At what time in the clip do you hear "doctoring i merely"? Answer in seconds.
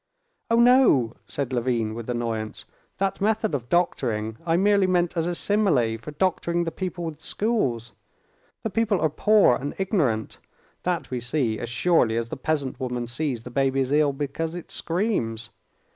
3.69-4.87